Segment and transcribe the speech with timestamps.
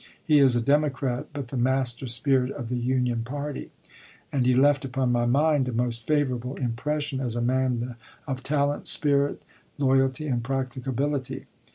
[0.25, 3.69] He is a Democrat, but the master spirit of the Union party,
[4.31, 7.95] and he left upon my mind a most favorable impression as a man
[8.27, 9.43] of talent, spirit,
[9.77, 11.45] loyalty, and practicability.